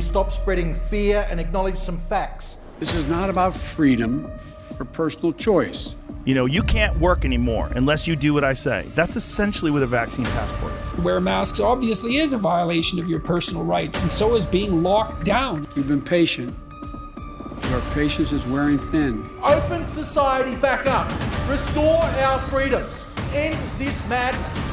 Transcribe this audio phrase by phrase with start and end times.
[0.00, 2.56] time we stop spreading fear and acknowledge some facts.
[2.78, 4.30] This is not about freedom
[4.78, 5.94] or personal choice.
[6.24, 8.86] You know, you can't work anymore unless you do what I say.
[8.94, 11.04] That's essentially what a vaccine passport is.
[11.04, 15.24] Wear masks obviously is a violation of your personal rights, and so is being locked
[15.24, 15.68] down.
[15.76, 16.54] You've been patient.
[17.68, 19.28] Your patience is wearing thin.
[19.42, 21.10] Open society back up.
[21.48, 23.04] Restore our freedoms.
[23.34, 24.69] End this madness.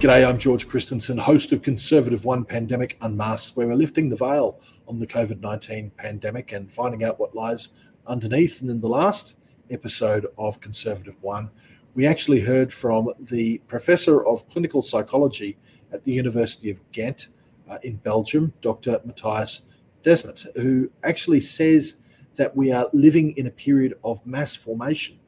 [0.00, 4.60] G'day, I'm George Christensen, host of Conservative One Pandemic Unmasked, where we're lifting the veil
[4.86, 7.70] on the COVID 19 pandemic and finding out what lies
[8.06, 8.60] underneath.
[8.60, 9.34] And in the last
[9.70, 11.50] episode of Conservative One,
[11.96, 15.58] we actually heard from the professor of clinical psychology
[15.92, 17.26] at the University of Ghent
[17.68, 19.00] uh, in Belgium, Dr.
[19.04, 19.62] Matthias
[20.04, 21.96] Desmet, who actually says
[22.36, 25.18] that we are living in a period of mass formation.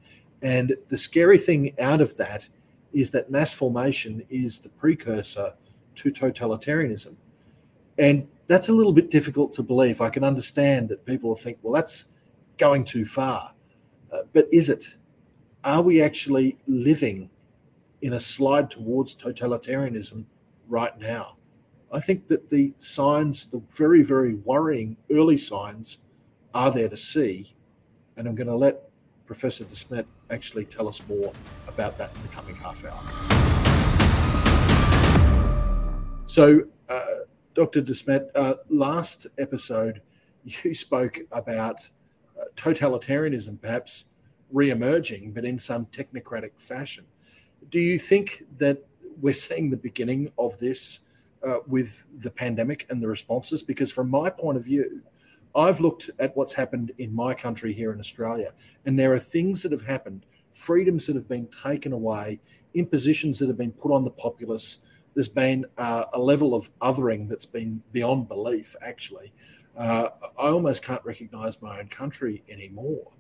[0.42, 2.48] And the scary thing out of that
[2.92, 5.55] is that mass formation is the precursor
[5.96, 7.14] to totalitarianism.
[7.98, 10.00] And that's a little bit difficult to believe.
[10.00, 12.06] I can understand that people think, well, that's
[12.58, 13.52] going too far.
[14.12, 14.97] Uh, but is it?
[15.62, 17.30] Are we actually living
[18.02, 20.25] in a slide towards totalitarianism
[20.69, 21.36] right now?
[21.92, 25.98] I think that the signs, the very, very worrying early signs,
[26.54, 27.54] are there to see.
[28.16, 28.89] And I'm going to let
[29.30, 31.32] Professor Desmet actually tell us more
[31.68, 33.00] about that in the coming half hour.
[36.26, 37.04] So, uh,
[37.54, 37.80] Dr.
[37.80, 40.02] Desmet, uh, last episode
[40.42, 41.88] you spoke about
[42.36, 44.06] uh, totalitarianism perhaps
[44.50, 47.04] re-emerging, but in some technocratic fashion.
[47.70, 48.84] Do you think that
[49.20, 50.98] we're seeing the beginning of this
[51.46, 53.62] uh, with the pandemic and the responses?
[53.62, 55.02] Because from my point of view,
[55.55, 58.53] I've looked at what's happened in my country here in Australia,
[58.87, 62.41] and there are things that have happened, freedoms that have been taken away,
[62.75, 64.78] impositions that have been put on the populace.
[65.15, 69.33] There's been uh, a level of othering that's been beyond belief, actually.
[69.77, 73.11] Uh, I almost can't recognize my own country anymore.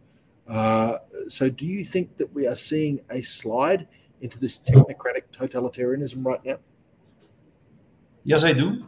[0.48, 0.98] Uh,
[1.28, 3.86] so, do you think that we are seeing a slide
[4.20, 6.58] into this technocratic totalitarianism right now?
[8.24, 8.86] Yes, I do.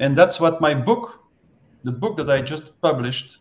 [0.00, 1.27] And that's what my book
[1.84, 3.38] the book that I just published,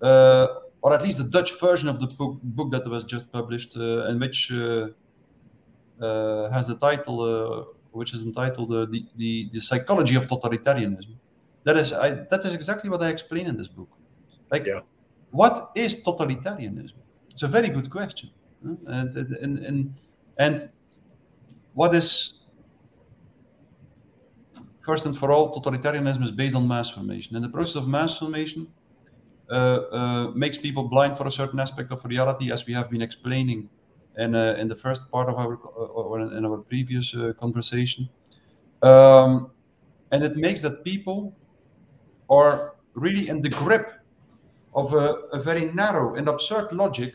[0.00, 0.46] uh,
[0.82, 4.06] or at least the Dutch version of the book, book that was just published, uh,
[4.06, 4.88] and which uh,
[6.00, 11.16] uh has the title, uh, which is entitled uh, the, the, the Psychology of Totalitarianism."
[11.64, 13.88] That is, I, that is exactly what I explain in this book.
[14.50, 14.80] Like, yeah.
[15.30, 16.92] what is totalitarianism?
[17.30, 18.30] It's a very good question,
[18.62, 19.94] and, and and
[20.38, 20.70] and
[21.72, 22.34] what is
[24.84, 27.36] first and for all, totalitarianism is based on mass formation.
[27.36, 28.68] And the process of mass formation
[29.50, 33.02] uh, uh, makes people blind for a certain aspect of reality, as we have been
[33.02, 33.68] explaining
[34.16, 38.08] in, uh, in the first part of our uh, or in our previous uh, conversation.
[38.82, 39.50] Um,
[40.10, 41.34] and it makes that people
[42.30, 43.92] are really in the grip
[44.74, 47.14] of a, a very narrow and absurd logic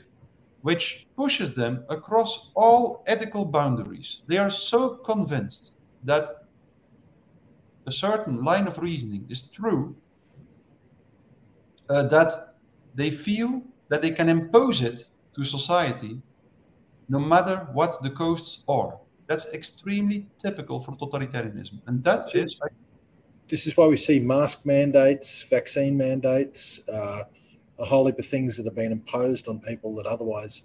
[0.61, 4.23] which pushes them across all ethical boundaries.
[4.27, 6.38] They are so convinced that
[7.85, 9.95] a certain line of reasoning is true,
[11.89, 12.55] uh, that
[12.95, 16.21] they feel that they can impose it to society
[17.07, 18.99] no matter what the costs are.
[19.27, 21.81] That's extremely typical for totalitarianism.
[21.87, 22.59] And that is.
[23.47, 27.23] This is why we see mask mandates, vaccine mandates, uh,
[27.79, 30.61] a whole heap of things that have been imposed on people that otherwise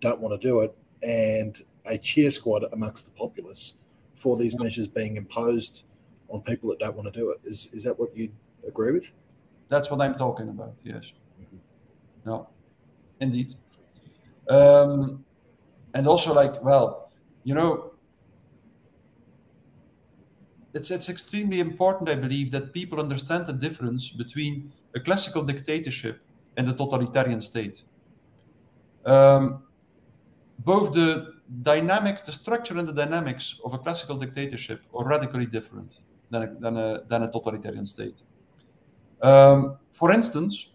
[0.00, 3.74] don't want to do it, and a cheer squad amongst the populace
[4.16, 5.84] for these measures being imposed
[6.28, 7.40] on people that don't want to do it.
[7.44, 8.30] Is is that what you
[8.66, 9.12] agree with?
[9.68, 10.74] That's what I'm talking about.
[10.82, 11.12] Yes.
[11.40, 11.56] Mm-hmm.
[12.26, 12.48] No,
[13.20, 13.54] indeed.
[14.48, 15.24] Um,
[15.94, 17.10] and also, like, well,
[17.44, 17.92] you know,
[20.74, 26.20] it's it's extremely important, I believe, that people understand the difference between a classical dictatorship
[26.56, 27.84] and a totalitarian state.
[29.04, 29.62] Um,
[30.60, 35.98] both the dynamics, the structure and the dynamics of a classical dictatorship are radically different
[36.34, 38.22] than a, than a, than a totalitarian state.
[39.22, 40.70] Um, for instance,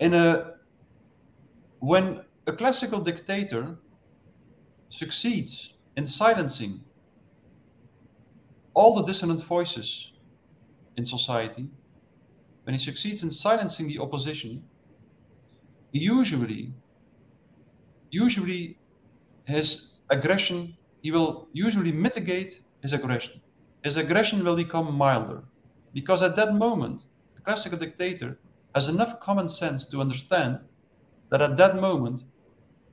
[0.00, 0.54] in a
[1.80, 3.78] when a classical dictator
[4.88, 6.80] succeeds in silencing
[8.74, 10.12] all the dissonant voices
[10.96, 11.68] in society,
[12.64, 14.62] when he succeeds in silencing the opposition,
[15.92, 16.72] he usually,
[18.10, 18.78] usually
[19.44, 23.40] his aggression, he will usually mitigate his aggression.
[23.82, 25.44] His aggression will become milder
[25.94, 27.04] because at that moment,
[27.36, 28.38] a classical dictator
[28.74, 30.64] has enough common sense to understand
[31.30, 32.24] that at that moment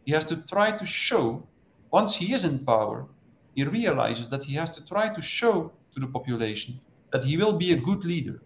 [0.06, 1.48] he has to try to show,
[1.92, 3.08] once he is in power,
[3.56, 6.80] he realizes that he has to try to show to the population
[7.12, 8.42] that he will be a good leader.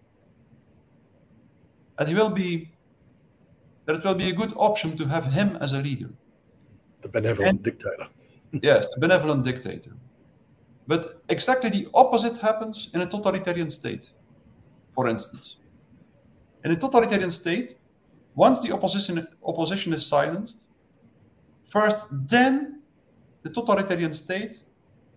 [1.98, 2.70] That he will be
[3.86, 6.10] that it will be a good option to have him as a leader.
[7.02, 8.06] The benevolent And- dictator.
[8.62, 9.92] yes, the benevolent dictator.
[10.90, 14.10] But exactly the opposite happens in a totalitarian state,
[14.92, 15.58] for instance.
[16.64, 17.76] In a totalitarian state,
[18.34, 20.66] once the opposition, opposition is silenced,
[21.62, 22.82] first then
[23.44, 24.64] the totalitarian state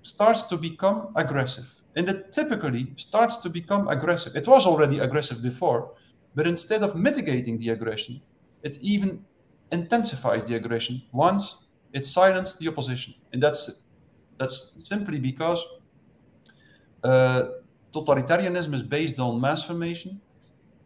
[0.04, 1.82] starts to become aggressive.
[1.96, 4.36] And it typically starts to become aggressive.
[4.36, 5.96] It was already aggressive before,
[6.36, 8.22] but instead of mitigating the aggression,
[8.62, 9.26] it even
[9.72, 11.58] intensifies the aggression once
[11.94, 13.16] it silenced the opposition.
[13.32, 13.83] And that's
[14.38, 15.64] that's simply because
[17.04, 17.44] uh,
[17.92, 20.20] totalitarianism is based on mass formation,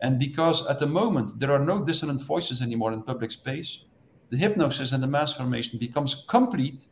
[0.01, 3.85] and because at the moment there are no dissonant voices anymore in public space,
[4.29, 6.87] the hypnosis and the mass formation becomes complete,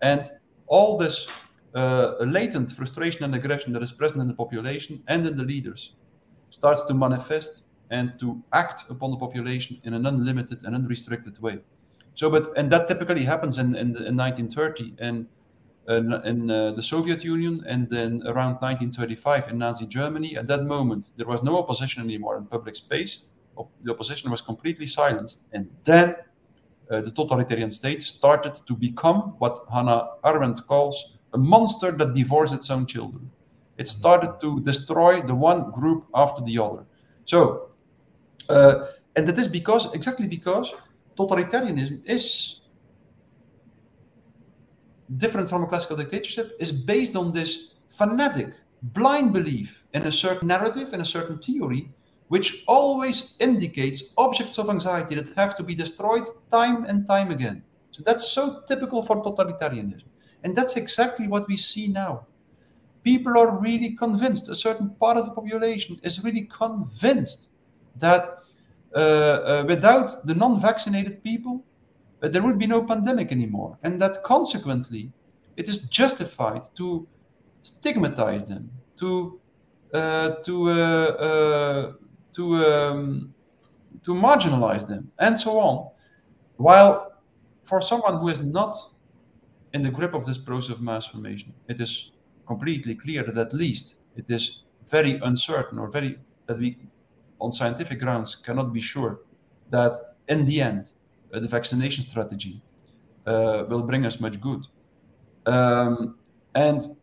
[0.00, 0.30] and
[0.66, 1.28] all this
[1.74, 5.94] uh, latent frustration and aggression that is present in the population and in the leaders
[6.50, 11.58] starts to manifest and to act upon the population in an unlimited and unrestricted way.
[12.14, 15.26] So, but and that typically happens in in, in 1930 and
[15.96, 20.36] in, uh, the Soviet Union, and then around 1935 in Nazi Germany.
[20.36, 23.24] At that moment, there was no opposition anymore in public space.
[23.84, 26.16] The opposition was completely silenced, and then
[26.90, 32.52] uh, the totalitarian state started to become what Hannah Arendt calls a monster that devours
[32.52, 33.30] its own children.
[33.76, 36.84] It started to destroy the one group after the other.
[37.24, 37.70] So,
[38.48, 40.74] uh, and that is because exactly because
[41.16, 42.59] totalitarianism is
[45.16, 50.48] different from a classical dictatorship is based on this fanatic blind belief in a certain
[50.48, 51.90] narrative in a certain theory
[52.28, 57.60] which always indicates objects of anxiety that have to be destroyed time and time again.
[57.90, 60.04] So that's so typical for totalitarianism.
[60.44, 62.28] And that's exactly what we see now.
[63.02, 67.48] People are really convinced a certain part of the population is really convinced
[67.96, 68.44] that
[68.94, 71.69] uh, uh, without the non-vaccinated people uh,
[72.20, 75.12] there would be no pandemic anymore, and that consequently,
[75.56, 77.06] it is justified to
[77.62, 79.40] stigmatize them, to
[79.94, 81.92] uh, to uh, uh,
[82.32, 83.34] to um,
[84.02, 85.90] to marginalize them, and so on.
[86.56, 87.12] While
[87.64, 88.76] for someone who is not
[89.72, 92.12] in the grip of this process of mass formation, it is
[92.46, 96.76] completely clear that at least it is very uncertain or very that we
[97.40, 99.20] on scientific grounds cannot be sure
[99.70, 100.92] that in the end
[101.32, 102.60] the vaccination strategy
[103.26, 104.66] uh, will bring us much good.
[105.46, 106.16] Um,
[106.54, 106.96] and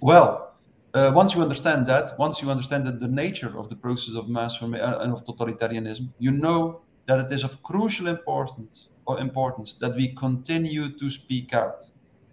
[0.00, 0.56] well,
[0.94, 4.28] uh, once you understand that, once you understand that the nature of the process of
[4.28, 9.72] mass formation and of totalitarianism, you know that it is of crucial importance or importance
[9.74, 11.84] that we continue to speak out,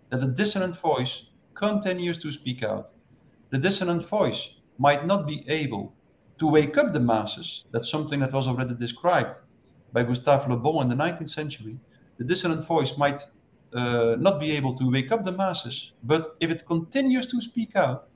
[0.10, 2.92] that the dissonant voice continues to speak out.
[3.50, 5.94] The dissonant voice might not be able
[6.38, 7.66] to wake up the masses.
[7.72, 9.40] That's something that was already described
[9.92, 11.78] by Gustave Le Bon in the 19th century.
[12.18, 13.22] The dissonant voice might
[13.74, 17.76] uh, not be able to wake up the masses, but if it continues to speak
[17.76, 18.08] out,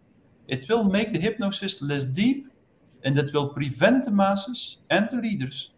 [0.47, 2.47] it will make the hypnosis less deep
[3.03, 5.71] and it will prevent the masses and the leaders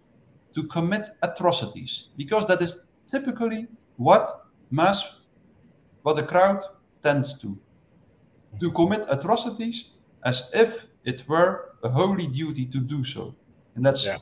[0.54, 3.68] to commit atrocities because that is typically
[3.98, 4.28] what
[4.70, 5.20] mass
[6.04, 6.64] what the crowd
[7.04, 7.58] tends to
[8.60, 9.92] to commit atrocities
[10.24, 13.36] as if it were a holy duty to do so
[13.76, 14.18] and that's Yeah.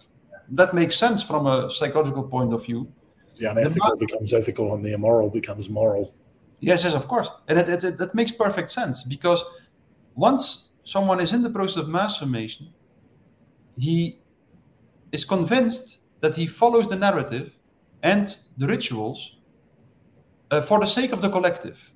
[0.51, 2.91] That makes sense from a psychological point of view
[3.39, 6.13] The unethical becomes ethical and the immoral becomes moral.
[6.59, 7.29] Yes, yes, of course.
[7.47, 9.43] And it, it, it, that makes perfect sense because
[10.15, 12.73] once someone is in the process of mass formation,
[13.77, 14.19] he
[15.13, 17.57] is convinced that he follows the narrative
[18.03, 19.37] and the rituals
[20.51, 21.93] uh, for the sake of the collective.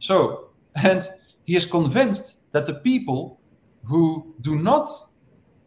[0.00, 1.08] So, and
[1.44, 3.40] he is convinced that the people
[3.84, 4.90] who do not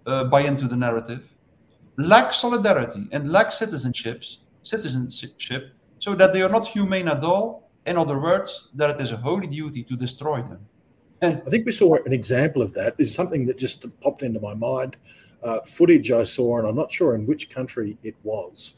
[0.06, 1.35] uh, buy into the narrative
[1.98, 7.70] lack solidarity and lack citizenships, citizenship, so that they are not humane at all.
[7.86, 10.60] In other words, that it is a holy duty to destroy them.
[11.22, 12.96] And I think we saw an example of that.
[12.98, 14.98] Is something that just popped into my mind.
[15.44, 18.74] Uh, footage I saw, and I'm not sure in which country it was,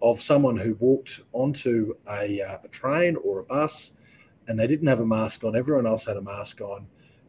[0.00, 3.92] of someone who walked onto a, uh, a train or a bus,
[4.46, 5.56] and they didn't have a mask on.
[5.56, 6.86] Everyone else had a mask on,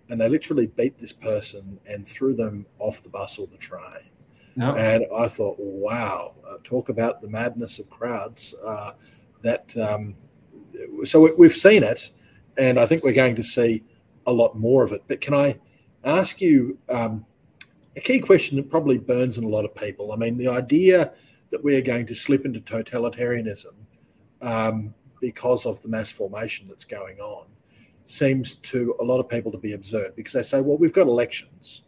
[0.09, 4.12] and they literally beat this person and threw them off the bus or the train.
[4.55, 8.53] Yeah, And I thought, wow, uh, talk about the madness of crowds.
[8.65, 8.91] Uh,
[9.41, 10.15] that um,
[11.03, 12.12] so we- we've seen it,
[12.57, 13.83] and I think we're going to see
[14.25, 15.03] a lot more of it.
[15.07, 15.60] But can I
[16.03, 17.25] ask you um,
[17.95, 20.12] a key question that probably burns in a lot of people?
[20.12, 21.13] I mean, the idea
[21.51, 23.74] that we are going to slip into totalitarianism
[24.41, 27.48] um, because of the mass formation that's going on
[28.05, 31.07] seems to a lot of people to be absurd because they say, well, we've got
[31.07, 31.83] elections.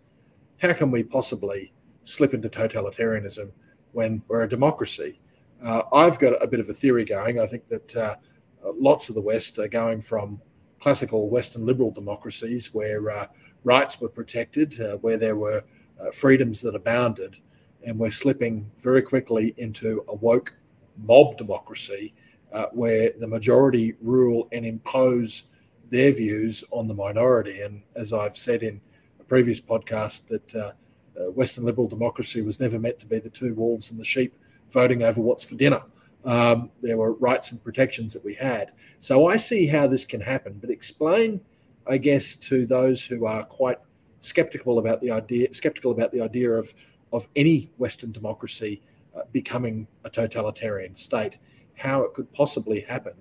[0.57, 1.73] How can we possibly
[2.05, 3.51] slip into totalitarianism
[3.91, 5.19] when we're a democracy?
[5.61, 7.39] Uh, I've got a bit of a theory going.
[7.39, 8.15] I think that uh,
[8.63, 10.39] lots of the West are going from
[10.79, 13.27] classical Western liberal democracies where uh,
[13.63, 15.63] rights were protected, uh, where there were
[15.99, 17.39] uh, freedoms that abounded,
[17.83, 20.53] and we're slipping very quickly into a woke
[20.97, 22.13] mob democracy
[22.53, 25.43] uh, where the majority rule and impose
[25.89, 27.61] their views on the minority.
[27.61, 28.81] And as I've said in
[29.19, 30.75] a previous podcast, that
[31.19, 34.35] uh, Western liberal democracy was never meant to be the two wolves and the sheep
[34.71, 35.81] voting over what's for dinner.
[36.23, 38.71] Um, there were rights and protections that we had.
[38.99, 41.39] So I see how this can happen, but explain,
[41.87, 43.77] I guess, to those who are quite
[44.21, 46.73] skeptical about the idea, skeptical about the idea of
[47.13, 48.81] of any Western democracy
[49.15, 51.37] uh, becoming a totalitarian state,
[51.75, 53.13] how it could possibly happen,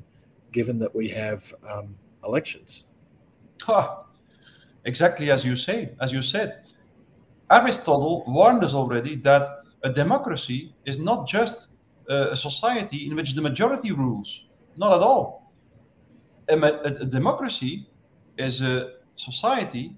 [0.50, 2.84] given that we have um, elections.
[3.62, 3.98] Huh.
[4.84, 6.68] Exactly as you say, as you said.
[7.50, 11.68] Aristotle warned us already that a democracy is not just
[12.08, 14.46] a society in which the majority rules.
[14.76, 15.52] Not at all.
[16.48, 17.88] A, a, democracy
[18.36, 19.96] is a society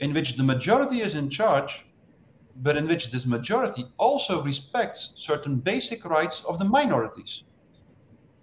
[0.00, 1.86] in which the majority is in charge,
[2.56, 7.44] but in which this majority also respects certain basic rights of the minorities,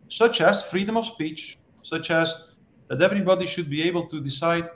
[0.07, 2.47] such as freedom of speech, such as
[2.87, 4.69] that everybody should be able to decide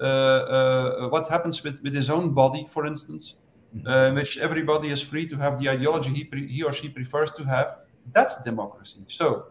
[0.00, 3.34] what happens with, with his own body, for instance,
[3.76, 3.86] mm-hmm.
[3.86, 6.88] uh, in which everybody is free to have the ideology he, pre- he or she
[6.88, 7.78] prefers to have.
[8.12, 9.04] That's democracy.
[9.08, 9.46] So,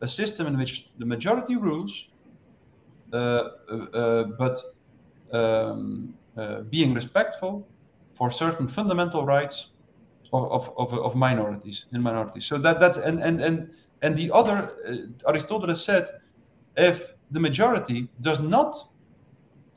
[0.00, 2.08] a system in which the majority rules,
[3.12, 4.58] uh, uh, uh, but
[5.32, 6.14] um,
[6.70, 7.68] being respectful
[8.14, 9.70] for certain fundamental rights
[10.32, 12.46] of, of, of, minorities in minorities.
[12.46, 13.70] So that that and and and
[14.00, 14.72] and the other
[15.28, 16.08] Aristotle said,
[16.76, 18.88] if the majority does not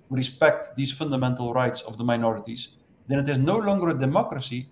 [0.10, 2.70] respect these fundamental rights of the minorities,
[3.08, 4.70] then it is no longer a democracy,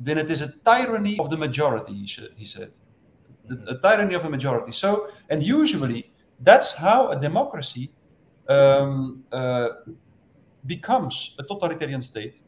[0.00, 1.94] then it is a tyranny of the majority,
[2.36, 2.72] he said.
[3.68, 4.72] A tyranny of the majority.
[4.72, 7.92] So, and usually that's how a democracy
[8.48, 9.68] um, uh,
[10.66, 12.40] becomes a totalitarian state.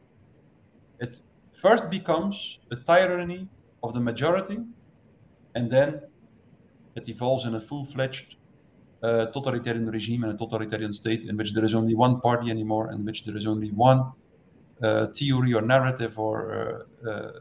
[1.01, 1.21] It
[1.53, 3.49] first becomes a tyranny
[3.83, 4.59] of the majority,
[5.55, 6.01] and then
[6.95, 8.36] it evolves in a full fledged
[9.07, 12.91] uh, totalitarian regime and a totalitarian state in which there is only one party anymore,
[12.93, 14.01] in which there is only one
[14.83, 16.37] uh, theory or narrative or
[17.05, 17.33] uh, uh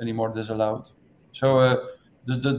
[0.00, 0.84] anymore disallowed.
[1.32, 1.76] So uh,
[2.24, 2.52] the, the,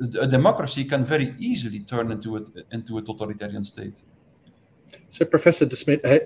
[0.00, 2.42] the, a democracy can very easily turn into a,
[2.72, 4.02] into a totalitarian state.
[5.08, 5.76] So, Professor De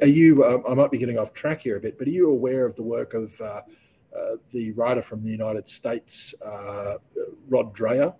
[0.03, 0.45] are you?
[0.45, 2.75] Um, I might be getting off track here a bit, but are you aware of
[2.75, 3.63] the work of uh,
[4.51, 6.35] the writer from the United States,
[7.49, 8.15] Rod Dreher?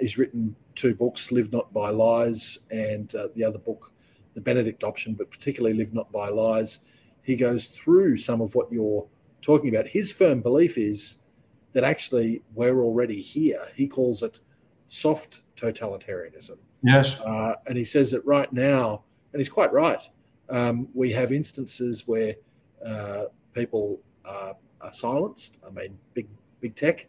[0.00, 3.92] He's written two books, Live Not by Lies, and uh, the other book,
[4.34, 6.80] The Benedict Option, but particularly Live Not by Lies.
[7.22, 9.06] He goes through some of what you're
[9.42, 9.86] talking about.
[9.86, 11.16] His firm belief is
[11.72, 13.68] that actually we're already here.
[13.74, 14.40] He calls it
[14.86, 16.56] soft totalitarianism.
[16.82, 17.20] Yes.
[17.20, 20.00] Uh, and he says that right now, and he's quite right,
[20.48, 22.34] um, we have instances where
[22.84, 25.58] uh, people are, are, silenced.
[25.66, 26.26] I mean, big,
[26.60, 27.06] big tech, uh,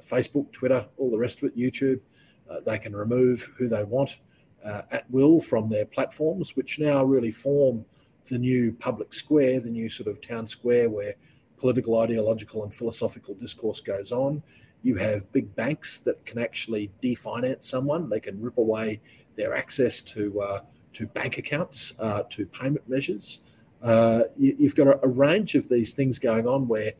[0.00, 2.00] Facebook, Twitter, all the rest of it, YouTube
[2.48, 4.18] uh, they can remove who they want
[4.64, 7.84] uh, at will from their platforms, which now really form
[8.26, 11.14] the new public square, the new sort of town square where
[11.58, 14.42] political, ideological, and philosophical discourse goes on.
[14.82, 18.08] You have big banks that can actually definance someone.
[18.08, 19.00] They can rip away
[19.36, 20.60] their access to uh,
[20.92, 23.40] to bank accounts, uh, to payment measures.
[23.82, 26.92] Uh, you, have got a, a, range of these things going on where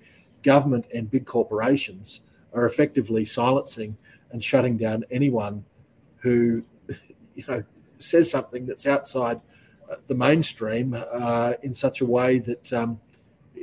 [0.42, 2.20] government and big corporations
[2.54, 3.96] are effectively silencing
[4.30, 5.64] and shutting down anyone
[6.16, 6.64] who,
[7.34, 7.62] you know,
[7.98, 9.40] says something that's outside
[9.90, 13.00] uh, the mainstream uh, in such a way that um,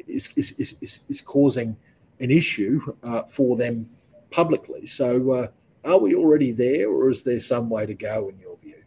[0.07, 1.75] is, is, is, is, causing
[2.19, 3.89] an issue uh, for them
[4.29, 4.85] publicly.
[4.85, 5.47] So, uh,
[5.83, 8.83] are we already there, or is there some way to go in your view?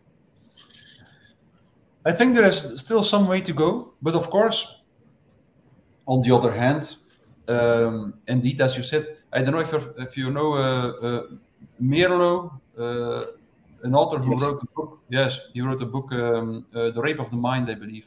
[2.04, 4.82] I think there is still some way to go, but of course,
[6.06, 6.96] on the other hand,
[7.48, 11.22] um, indeed, as you said, I don't know if, if you know uh, uh,
[11.82, 13.24] Meerloo, uh,
[13.82, 14.42] an author who yes.
[14.42, 15.00] wrote a book.
[15.08, 18.06] Yes, he wrote a book, um, uh, "The Rape of the Mind," I believe,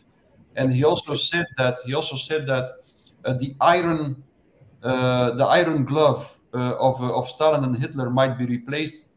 [0.55, 2.69] and he also said that he also said that
[3.25, 4.23] uh, the iron,
[4.81, 9.09] uh, the iron glove uh, of of Stalin and Hitler might be replaced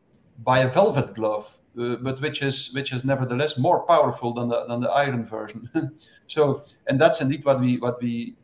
[0.42, 4.80] by a velvet glove, but which is which is nevertheless more powerful than the than
[4.80, 5.70] the iron version.
[6.26, 8.34] so, and that's indeed what we what we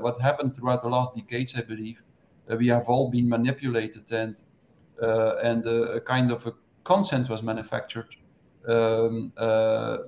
[0.00, 2.00] what happened throughout the last decades, I believe.
[2.56, 4.42] We have all been manipulated and
[5.02, 6.52] uh, and a kind of a
[6.82, 8.08] consent was manufactured
[8.66, 9.32] um,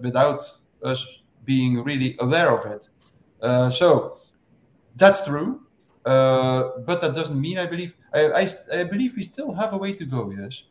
[0.00, 0.42] without
[0.82, 2.88] us being really aware of it.
[3.72, 4.18] So
[4.96, 5.60] that's true,
[6.04, 9.92] but that doesn't mean I believe I, I, I, believe we still have a way
[9.92, 10.30] to go.
[10.30, 10.64] Yes.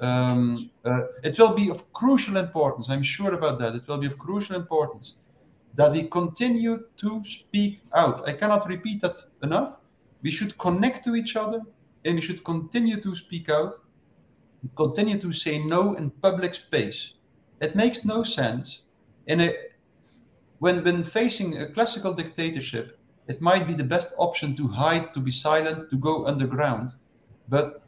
[0.00, 2.90] Um, uh, it will be of crucial importance.
[2.90, 3.74] I'm sure about that.
[3.74, 5.16] It will be of crucial importance
[5.74, 8.26] that we continue to speak out.
[8.28, 9.76] I cannot repeat that enough.
[10.22, 11.62] We should connect to each other
[12.04, 13.80] and we should continue to speak out,
[14.74, 17.14] continue to say no in public space.
[17.60, 18.82] It makes no sense.
[19.26, 19.52] In a,
[20.58, 25.20] when, when facing a classical dictatorship, it might be the best option to hide, to
[25.20, 26.92] be silent, to go underground.
[27.48, 27.82] But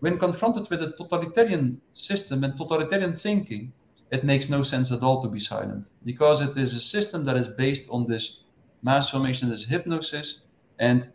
[0.00, 3.72] when confronted with a totalitarian system and totalitarian thinking,
[4.10, 7.36] it makes no sense at all to be silent because it is a system that
[7.36, 8.40] is based on this
[8.82, 10.40] mass formation, this hypnosis,
[10.78, 11.12] and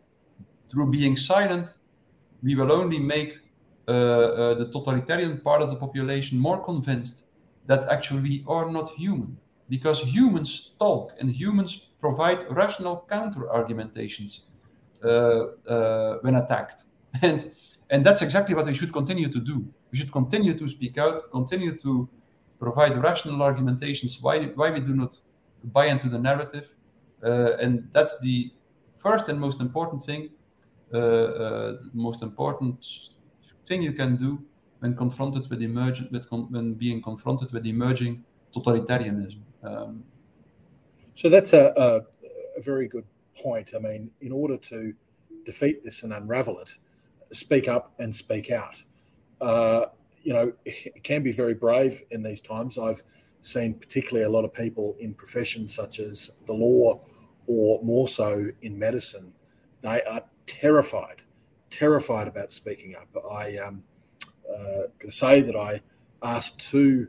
[0.75, 1.75] through being silent,
[2.43, 3.39] we will only make
[3.87, 7.23] uh, uh, the totalitarian part of the population more convinced
[7.65, 9.37] that actually we are not human.
[9.69, 14.41] Because humans talk and humans provide rational counter argumentations
[15.03, 16.83] uh, uh, when attacked.
[17.21, 17.39] And
[17.89, 19.57] and that's exactly what we should continue to do.
[19.91, 22.09] We should continue to speak out continue to
[22.59, 25.11] provide rational argumentations why why we do not
[25.75, 26.65] buy into the narrative.
[27.23, 28.51] Uh, and that's the
[28.95, 30.29] first and most important thing
[31.93, 33.09] most important
[33.67, 34.41] thing you can do
[34.79, 38.23] when confronted with emergent, with when being confronted with emerging
[38.55, 39.39] totalitarianism.
[39.63, 40.03] Um,
[41.13, 42.01] so that's a, a,
[42.57, 43.05] a, very good
[43.41, 43.71] point.
[43.75, 44.93] I mean, in order to
[45.45, 46.77] defeat this and unravel it,
[47.31, 48.83] speak up and speak out.
[49.41, 49.85] Uh,
[50.23, 52.77] you know, it can be very brave in these times.
[52.77, 53.01] I've
[53.41, 57.01] seen particularly a lot of people in professions such as the law
[57.47, 59.31] or more so in medicine.
[59.81, 61.21] They are terrified,
[61.69, 63.07] terrified about speaking up.
[63.31, 63.83] I um,
[64.49, 65.81] uh, going to say that I
[66.23, 67.07] asked two,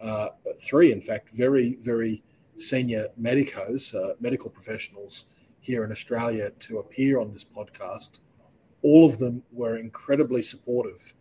[0.00, 0.28] uh,
[0.60, 2.22] three, in fact, very, very
[2.56, 5.26] senior medicos, uh, medical professionals
[5.60, 8.20] here in Australia to appear on this podcast.
[8.82, 11.12] All of them were incredibly supportive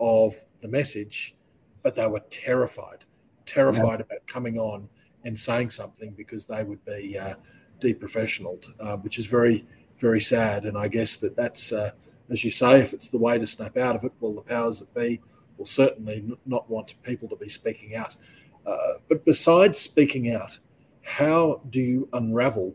[0.00, 1.34] of the message,
[1.82, 3.04] but they were terrified,
[3.46, 4.06] terrified yeah.
[4.06, 4.88] about coming on
[5.24, 7.34] and saying something because they would be uh,
[7.78, 9.66] deprofessional, uh, which is very,
[10.00, 10.64] very sad.
[10.64, 11.92] And I guess that that's uh,
[12.30, 14.78] as you say, if it's the way to snap out of it, well, the powers
[14.78, 15.20] that be
[15.58, 18.16] will certainly not want people to be speaking out.
[18.64, 20.58] Uh, but besides speaking out,
[21.02, 22.74] how do you unravel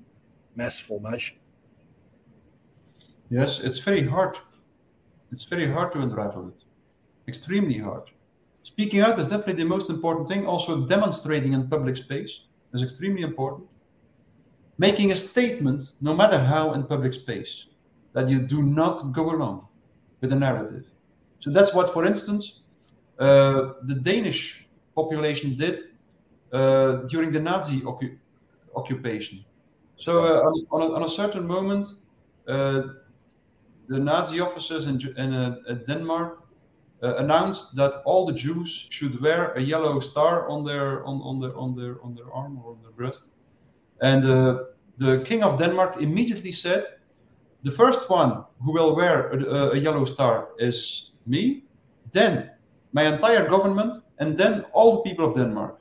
[0.55, 1.38] mass formation?
[3.29, 4.38] Yes, it's very hard.
[5.31, 6.63] It's very hard to unravel it.
[7.27, 8.11] Extremely hard.
[8.63, 10.45] Speaking out is definitely the most important thing.
[10.45, 12.41] Also, demonstrating in public space
[12.73, 13.67] is extremely important.
[14.77, 17.65] Making a statement, no matter how, in public space
[18.13, 19.67] that you do not go along
[20.21, 20.85] with the narrative.
[21.39, 22.61] So that's what, for instance,
[23.19, 25.81] uh, the Danish population did
[26.51, 28.17] uh, during the Nazi ocu-
[28.75, 29.45] occupation.
[29.95, 31.88] So uh, on, a, on, a, certain moment,
[32.47, 32.81] uh,
[33.88, 35.55] the Nazi officers in, in uh,
[35.88, 36.43] Denmark
[37.03, 41.39] uh, announced that all the Jews should wear a yellow star on their on, on
[41.39, 43.27] their on their on their arm or on their breast,
[44.01, 44.63] and uh,
[44.97, 46.86] the king of Denmark immediately said,
[47.63, 51.63] the first one who will wear a, a, yellow star is me,
[52.12, 52.51] then
[52.93, 55.79] my entire government, and then all the people of Denmark.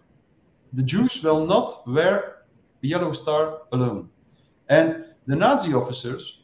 [0.73, 2.45] The Jews will not wear
[2.83, 4.09] a yellow star alone.
[4.69, 6.43] And the Nazi officers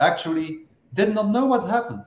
[0.00, 0.60] actually
[0.94, 2.06] did not know what happened.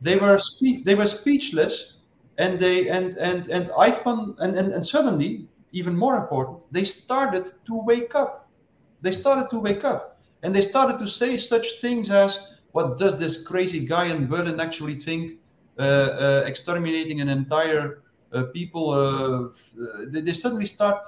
[0.00, 0.40] They were
[0.84, 1.98] they were speechless,
[2.38, 7.46] and they and and and Eichmann and, and and suddenly, even more important, they started
[7.66, 8.50] to wake up.
[9.00, 13.18] They started to wake up and they started to say such things as, what does
[13.18, 15.38] this crazy guy in Berlin actually think?
[15.78, 19.48] Uh, uh, exterminating an entire uh, people, uh,
[20.08, 21.06] they, they, suddenly start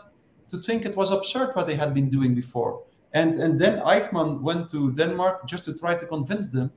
[0.49, 2.83] to think it was absurd what they had been doing before.
[3.13, 6.73] And, and then Eichmann went to Denmark just to try to convince them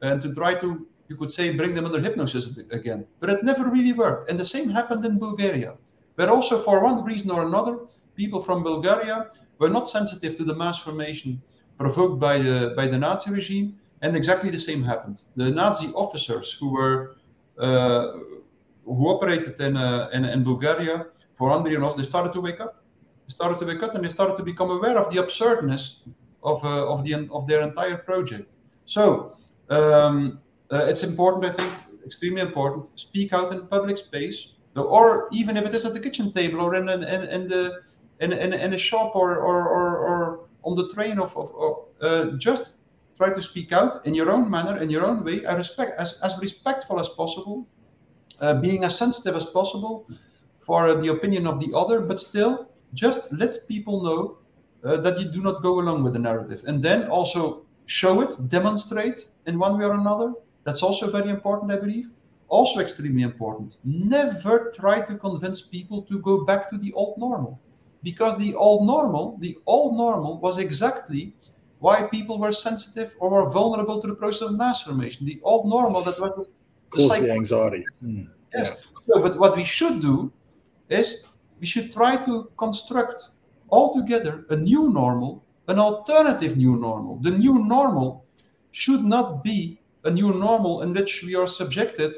[0.00, 3.04] and to try to, you could say, bring them under hypnosis again.
[3.18, 4.30] But it never really worked.
[4.30, 5.74] And the same happened in Bulgaria,
[6.16, 7.78] where also, for one reason or another,
[8.14, 11.42] people from Bulgaria were not sensitive to the mass formation
[11.78, 15.22] provoked by the by the Nazi regime, and exactly the same happened.
[15.36, 17.16] The Nazi officers who were
[17.58, 18.12] uh,
[18.84, 22.84] who operated in, uh, in, in Bulgaria for Andrianos, they started to wake up.
[23.26, 26.02] They started to wake up, and they started to become aware of the absurdness
[26.42, 28.52] of uh, of the of their entire project.
[28.84, 29.36] So
[29.70, 31.72] um, uh, it's important, I think,
[32.04, 32.90] extremely important.
[33.00, 36.74] Speak out in public space, or even if it is at the kitchen table or
[36.74, 37.82] in in, in the
[38.20, 42.36] in, in, in a shop or, or, or, or on the train of, of, uh,
[42.36, 42.74] just
[43.16, 46.18] try to speak out in your own manner, in your own way, as, respect, as,
[46.22, 47.66] as respectful as possible,
[48.40, 50.08] uh, being as sensitive as possible
[50.60, 54.38] for uh, the opinion of the other, but still just let people know
[54.84, 56.62] uh, that you do not go along with the narrative.
[56.66, 60.32] And then also show it, demonstrate in one way or another.
[60.64, 62.10] That's also very important, I believe.
[62.48, 63.76] Also, extremely important.
[63.84, 67.60] Never try to convince people to go back to the old normal.
[68.02, 71.34] Because the old normal, the old normal was exactly
[71.78, 75.26] why people were sensitive or were vulnerable to the process of mass formation.
[75.26, 76.46] The old normal that was
[76.90, 77.84] Cause the anxiety.
[78.04, 78.28] Mm.
[78.54, 78.70] Yes.
[78.70, 79.14] Yeah.
[79.14, 80.32] So, but what we should do
[80.88, 81.26] is
[81.60, 83.30] we should try to construct
[83.70, 87.16] altogether a new normal, an alternative new normal.
[87.16, 88.24] The new normal
[88.70, 92.16] should not be a new normal in which we are subjected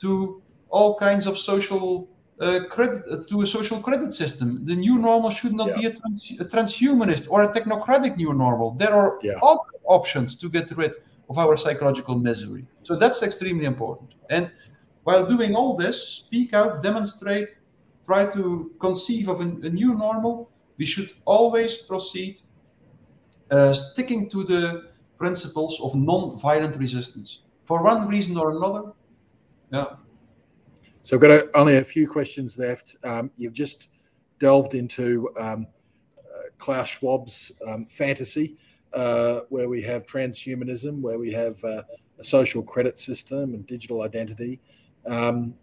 [0.00, 2.08] to all kinds of social
[2.40, 4.64] uh, credit uh, to a social credit system.
[4.64, 5.76] The new normal should not yeah.
[5.76, 8.72] be a, trans, a, transhumanist or a technocratic new normal.
[8.72, 9.38] There are yeah.
[9.42, 10.94] other options to get rid
[11.30, 12.66] of our psychological misery.
[12.82, 14.14] So that's extremely important.
[14.30, 14.52] And
[15.04, 17.48] while doing all this, speak out, demonstrate,
[18.04, 20.50] try to conceive of a, a new normal.
[20.76, 22.40] We should always proceed
[23.50, 27.42] uh, sticking to the principles of non-violent resistance.
[27.64, 28.92] For one reason or another,
[29.70, 29.86] yeah.
[31.06, 32.96] So I've got a, only a few questions left.
[33.04, 33.90] Um, you've just
[34.40, 35.68] delved into um,
[36.18, 38.56] uh, Klaus Schwab's um, fantasy,
[38.92, 41.82] uh, where we have transhumanism, where we have uh,
[42.18, 44.60] a social credit system and digital identity.
[45.06, 45.54] Um,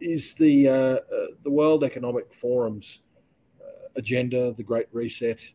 [0.00, 1.00] is the uh, uh,
[1.42, 3.00] the World Economic Forum's
[3.60, 5.52] uh, agenda, the Great Reset,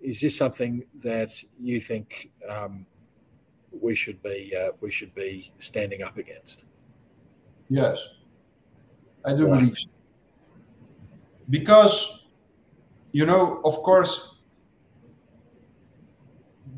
[0.00, 2.84] is this something that you think um,
[3.70, 6.64] we should be we should be standing up against?
[7.68, 8.08] Yes,
[9.24, 9.88] I do believe so.
[11.50, 12.26] Because,
[13.12, 14.36] you know, of course,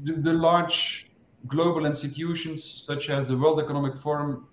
[0.02, 1.10] the, the large
[1.46, 4.46] global institutions such as the World Economic Forum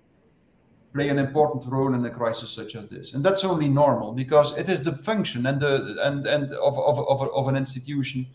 [0.94, 3.14] play an important role in a crisis such as this.
[3.14, 7.00] And that's only normal because it is the function and the and and of of,
[7.00, 8.26] of, of an institution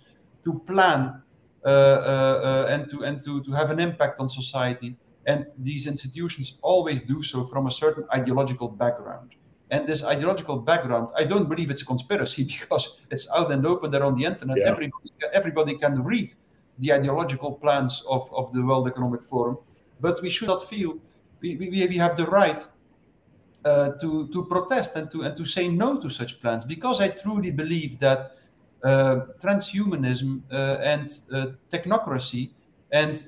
[0.45, 1.23] to plan
[1.65, 5.87] uh, uh, uh, and to and to, to have an impact on society and these
[5.87, 9.35] institutions always do so from a certain ideological background.
[9.71, 13.91] And this ideological background, I don't believe it's a conspiracy because it's out and open
[13.91, 14.59] there on the internet.
[14.59, 14.69] Yeah.
[14.69, 16.35] Everybody, everybody can read
[16.79, 19.59] the ideological plans of, of the World Economic Forum.
[20.01, 20.99] But we should not feel
[21.41, 22.67] we, we, we have the right
[23.65, 27.09] uh, to, to protest and to, and to say no to such plans because I
[27.09, 28.37] truly believe that
[28.83, 32.51] uh, transhumanism uh, and uh, technocracy
[32.91, 33.25] and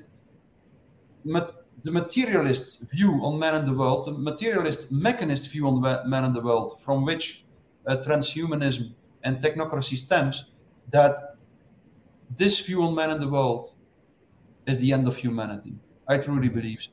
[1.85, 6.35] the materialist view on man and the world, the materialist mechanist view on man and
[6.35, 7.45] the world, from which
[7.85, 10.45] uh, transhumanism and technocracy stems,
[10.89, 11.15] that
[12.35, 13.75] this view on man and the world
[14.65, 15.75] is the end of humanity.
[16.07, 16.89] I truly believe so.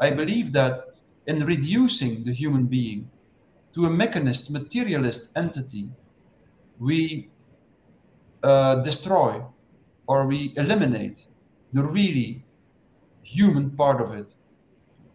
[0.00, 0.74] I believe that
[1.28, 3.08] in reducing the human being
[3.74, 5.90] to a mechanist, materialist entity,
[6.80, 7.30] we
[8.42, 9.44] uh, destroy
[10.08, 11.26] or we eliminate
[11.72, 12.44] the really
[13.36, 14.34] human part of it.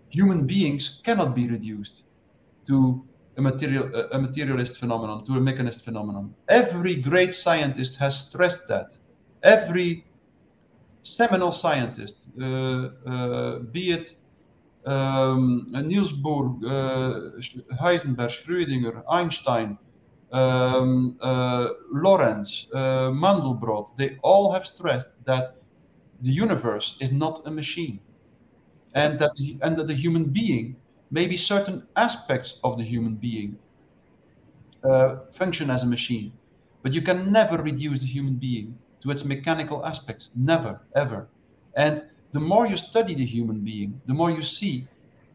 [0.09, 2.03] Human beings cannot be reduced
[2.67, 3.03] to
[3.37, 6.33] a, material, a materialist phenomenon, to a mechanist phenomenon.
[6.47, 8.97] Every great scientist has stressed that.
[9.41, 10.05] Every
[11.03, 14.15] seminal scientist, uh, uh, be it
[14.85, 19.77] um, Niels Bohr, uh, Heisenberg, Schrödinger, Einstein,
[20.31, 25.55] um, uh, Lorentz, uh, Mandelbrot, they all have stressed that
[26.23, 27.99] the universe is not a machine
[28.95, 30.75] and that the, and that the human being
[31.11, 33.57] maybe certain aspects of the human being
[34.83, 36.33] uh, function as a machine.
[36.81, 40.31] But you can never reduce the human being to its mechanical aspects.
[40.35, 41.27] Never ever.
[41.75, 44.87] And the more you study the human being the more you see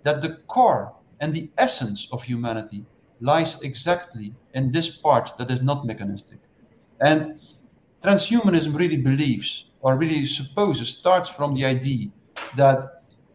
[0.02, 2.84] that the core and the essence of humanity
[3.20, 6.38] lies exactly in this part that is not mechanistic.
[7.00, 7.40] And
[8.02, 12.08] transhumanism really believes or really supposes starts from the idea
[12.56, 12.82] that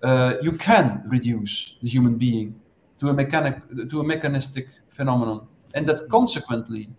[0.04, 2.60] uh, you can reduce the human being
[3.00, 3.56] to a mechanic
[3.90, 5.48] to a mechanistic phenomenon.
[5.74, 6.90] And that consequently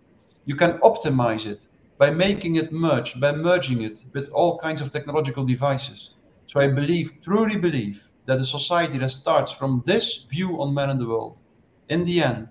[0.45, 4.91] you can optimize it by making it merge by merging it with all kinds of
[4.91, 6.11] technological devices.
[6.47, 10.89] So i believe truly believe that a society that starts from this view on man
[10.89, 11.41] and the world
[11.89, 12.49] in the end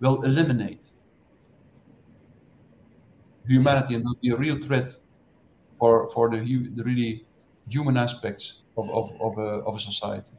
[0.00, 0.88] will eliminate
[3.46, 4.96] humanity and will be a real threat
[5.82, 6.38] for for the
[6.76, 7.24] the really
[7.68, 10.30] human aspects of of of a, of a society.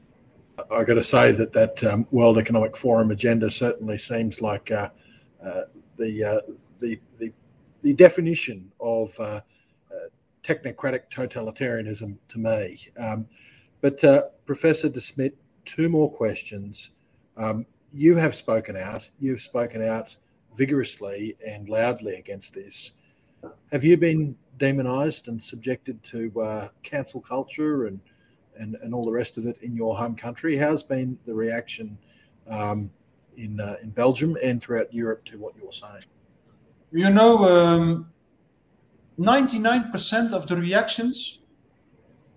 [0.71, 4.89] I got to say that that um, World Economic Forum agenda certainly seems like uh,
[5.45, 5.63] uh,
[5.97, 6.39] the, uh,
[6.79, 7.33] the the
[7.81, 9.41] the definition of uh, uh,
[10.43, 12.79] technocratic totalitarianism to me.
[12.97, 13.27] Um,
[13.81, 15.33] but uh, Professor Desmet,
[15.65, 16.91] two more questions.
[17.35, 19.09] Um, you have spoken out.
[19.19, 20.15] You've spoken out
[20.55, 22.93] vigorously and loudly against this.
[23.73, 27.99] Have you been demonized and subjected to uh, cancel culture and,
[28.57, 30.55] and and all the rest of it in your home country?
[30.55, 31.97] How's been the reaction
[32.47, 32.89] um,
[33.35, 36.05] in uh, in Belgium and throughout Europe to what you're saying?
[36.91, 38.09] You know, um,
[39.19, 41.41] 99% of the reactions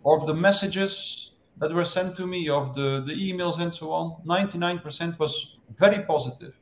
[0.05, 4.17] of the messages that were sent to me, of the, the emails and so on,
[4.27, 6.55] 99% was very positive,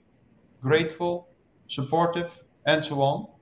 [0.60, 1.28] grateful,
[1.68, 3.33] supportive, and so on.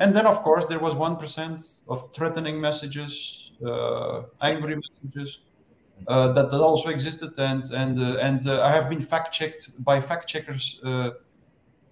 [0.00, 5.40] And then, of course, there was 1% of threatening messages, uh, angry messages.
[6.08, 9.70] Uh, that, that also existed, and and uh, and uh, I have been fact checked
[9.84, 11.10] by fact checkers uh,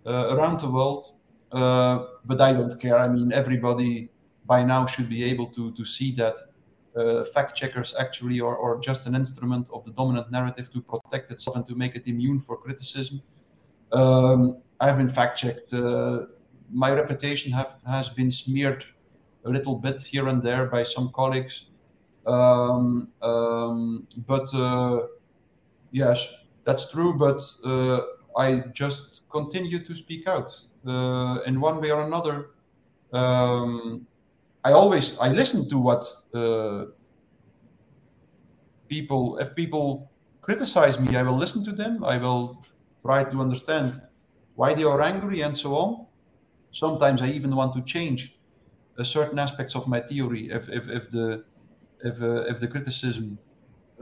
[0.07, 1.13] around the world,
[1.51, 2.99] but I don't care.
[2.99, 4.09] I mean, everybody
[4.47, 6.37] by now should be able to to see that
[6.97, 11.31] uh, fact checkers actually are, are just an instrument of the dominant narrative to protect
[11.31, 13.21] itself and to make it immune for criticism.
[13.93, 15.75] Um, I've been fact checked.
[15.75, 16.27] Uh,
[16.71, 18.85] my reputation have, has been smeared
[19.45, 21.67] a little bit here and there by some colleagues.
[22.27, 25.07] Um, um, but uh,
[25.91, 27.15] yes, that's true.
[27.15, 28.01] But uh,
[28.37, 30.55] I just continue to speak out
[30.87, 32.51] uh, in one way or another.
[33.13, 34.07] Um,
[34.65, 36.05] I always I listen to what
[36.35, 36.87] uh,
[38.89, 39.39] people.
[39.39, 40.11] If people
[40.43, 42.05] criticize me, I will listen to them.
[42.05, 42.63] I will
[43.03, 44.03] try to understand
[44.57, 46.08] why they are angry and so on.
[46.71, 48.39] Sometimes I even want to change
[48.99, 51.45] uh, certain aspects of my theory if if, if the
[52.01, 53.41] if uh, if the criticism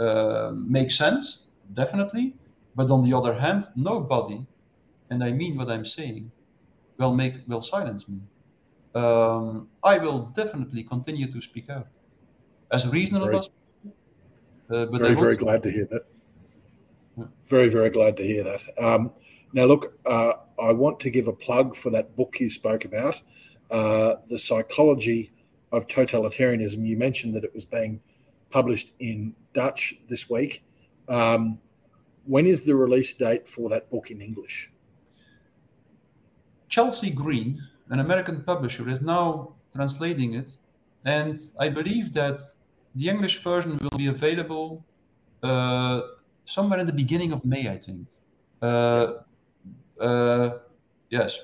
[0.00, 2.38] uh, makes sense, definitely.
[2.74, 4.46] But on the other hand, nobody,
[5.10, 6.32] and I mean what I'm saying,
[6.98, 8.20] will make will silence me
[8.94, 11.88] um, I will definitely continue to speak out
[12.72, 13.48] as reasonable very, as
[14.70, 16.06] uh, but very, very glad to hear that.
[17.16, 17.26] Yeah.
[17.46, 18.62] Very, very glad to hear that.
[18.82, 19.12] Um,
[19.52, 23.22] now, look, uh, I want to give a plug for that book you spoke about,
[23.70, 25.32] uh, The Psychology
[25.72, 26.86] of Totalitarianism.
[26.86, 28.00] You mentioned that it was being
[28.50, 30.64] published in Dutch this week.
[31.08, 31.58] Um,
[32.24, 34.70] when is the release date for that book in English?
[36.68, 40.56] Chelsea Green, an American publisher is now translating it,
[41.04, 42.40] and I believe that
[42.94, 44.84] the English version will be available
[45.42, 46.00] uh,
[46.44, 48.08] somewhere in the beginning of May, I think.
[48.60, 49.12] Uh,
[50.00, 50.58] uh,
[51.10, 51.38] yes.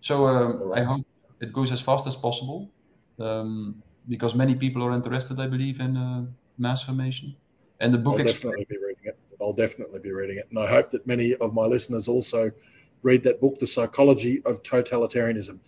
[0.00, 1.06] So um, I hope
[1.40, 2.70] it goes as fast as possible,
[3.18, 6.24] um, because many people are interested, I believe, in uh,
[6.58, 7.34] mass formation.
[7.80, 8.18] And the book.
[8.20, 9.18] I'll definitely be reading it.
[9.40, 12.50] I'll definitely be reading it, and I hope that many of my listeners also
[13.02, 15.58] read that book, The Psychology of Totalitarianism.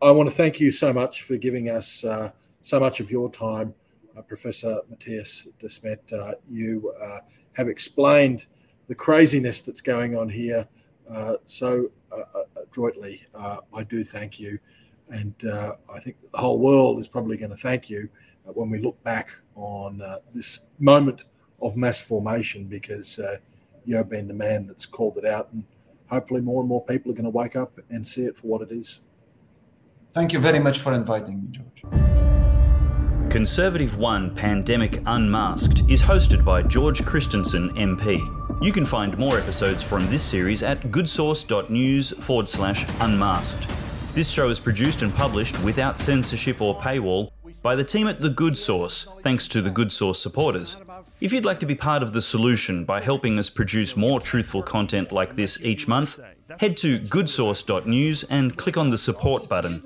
[0.00, 3.30] I want to thank you so much for giving us uh, so much of your
[3.30, 3.74] time,
[4.16, 6.12] uh, Professor Matthias Desmet.
[6.12, 7.20] Uh, you uh,
[7.54, 8.46] have explained
[8.86, 10.68] the craziness that's going on here
[11.10, 13.22] Uh, so uh, uh adroitly.
[13.34, 14.58] Uh, I do thank you.
[15.08, 15.34] And
[15.94, 18.08] I think the whole world is probably going to thank you
[18.44, 20.02] when we look back on
[20.34, 21.24] this moment
[21.62, 23.20] of mass formation because
[23.84, 25.62] you have been the man that's called it out and
[26.08, 28.62] hopefully more and more people are going to wake up and see it for what
[28.62, 29.00] it is.
[30.12, 31.84] Thank you very much for inviting me, George.
[33.30, 38.45] Conservative One Pandemic Unmasked is hosted by George Christensen MP.
[38.62, 43.68] You can find more episodes from this series at goodsource.news forward slash unmasked.
[44.14, 48.30] This show is produced and published without censorship or paywall by the team at The
[48.30, 50.78] Good Source, thanks to the Good Source supporters.
[51.20, 54.62] If you'd like to be part of the solution by helping us produce more truthful
[54.62, 56.18] content like this each month,
[56.58, 59.82] head to goodsource.news and click on the support button.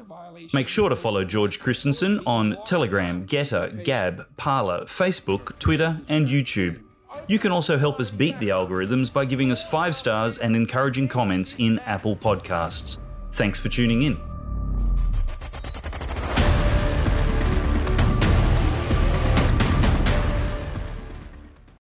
[0.54, 6.82] Make sure to follow George Christensen on Telegram, Gettr, Gab, Parler, Facebook, Twitter, and YouTube.
[7.28, 11.08] You can also help us beat the algorithms by giving us five stars and encouraging
[11.08, 12.98] comments in Apple Podcasts.
[13.32, 14.29] Thanks for tuning in.